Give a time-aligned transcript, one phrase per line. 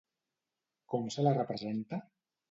[0.93, 2.01] Com se la representa?